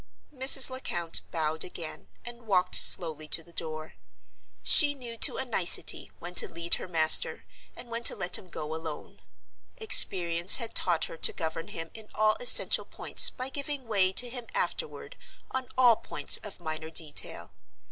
Mrs. 0.33 0.71
Lecount 0.71 1.21
bowed 1.29 1.63
again 1.63 2.07
and 2.25 2.47
walked 2.47 2.73
slowly 2.73 3.27
to 3.27 3.43
the 3.43 3.53
door. 3.53 3.93
She 4.63 4.95
knew 4.95 5.15
to 5.17 5.37
a 5.37 5.45
nicety 5.45 6.11
when 6.17 6.33
to 6.41 6.51
lead 6.51 6.73
her 6.73 6.87
master 6.87 7.45
and 7.75 7.87
when 7.87 8.01
to 8.05 8.15
let 8.15 8.35
him 8.35 8.49
go 8.49 8.73
alone. 8.73 9.21
Experience 9.77 10.55
had 10.55 10.73
taught 10.73 11.05
her 11.05 11.17
to 11.17 11.33
govern 11.33 11.67
him 11.67 11.91
in 11.93 12.09
all 12.15 12.35
essential 12.39 12.85
points 12.85 13.29
by 13.29 13.49
giving 13.49 13.85
way 13.85 14.11
to 14.13 14.27
him 14.27 14.47
afterward 14.55 15.17
on 15.51 15.67
all 15.77 15.97
points 15.97 16.37
of 16.37 16.59
minor 16.59 16.89
detail. 16.89 17.51